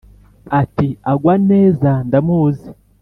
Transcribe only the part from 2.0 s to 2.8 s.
ndamuzi r